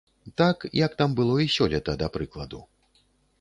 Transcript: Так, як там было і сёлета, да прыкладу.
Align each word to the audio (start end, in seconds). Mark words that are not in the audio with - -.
Так, 0.41 0.63
як 0.85 0.95
там 1.01 1.13
было 1.19 1.35
і 1.43 1.47
сёлета, 1.57 1.95
да 2.01 2.09
прыкладу. 2.17 2.65